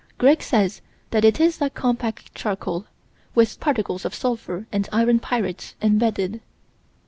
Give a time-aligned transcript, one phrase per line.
[0.17, 0.81] Greg says
[1.11, 2.87] that it is like compact charcoal,
[3.35, 6.41] with particles of sulphur and iron pyrites embedded.